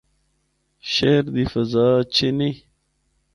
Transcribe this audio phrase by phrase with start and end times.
[0.93, 2.55] شہر دی فضا اچھی نیں۔